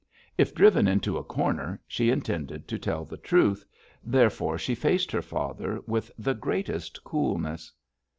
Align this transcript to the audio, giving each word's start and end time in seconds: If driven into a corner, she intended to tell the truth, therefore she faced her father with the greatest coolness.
If 0.35 0.55
driven 0.55 0.87
into 0.87 1.19
a 1.19 1.23
corner, 1.23 1.79
she 1.87 2.09
intended 2.09 2.67
to 2.69 2.79
tell 2.79 3.05
the 3.05 3.17
truth, 3.19 3.63
therefore 4.03 4.57
she 4.57 4.73
faced 4.73 5.11
her 5.11 5.21
father 5.21 5.79
with 5.85 6.09
the 6.17 6.33
greatest 6.33 7.03
coolness. 7.03 7.71